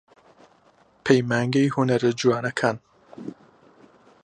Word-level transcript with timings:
پەیمانگەی 1.03 1.73
هونەرە 1.73 2.11
جوانەکان 2.19 2.77